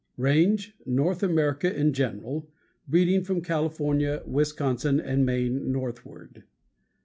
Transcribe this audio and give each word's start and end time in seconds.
_RANGE 0.17 0.75
North 0.87 1.21
America 1.21 1.71
in 1.71 1.93
general, 1.93 2.49
breeding 2.87 3.23
from 3.23 3.43
California, 3.43 4.23
Wisconsin, 4.25 4.99
and 4.99 5.27
Maine, 5.27 5.71
northward. 5.71 6.43